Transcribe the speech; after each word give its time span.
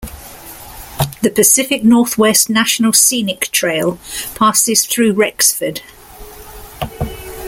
The 1.21 1.29
Pacific 1.29 1.83
Northwest 1.83 2.49
National 2.49 2.91
Scenic 2.91 3.51
Trail 3.51 3.99
passes 4.33 4.83
through 4.87 5.13
Rexford. 5.13 5.81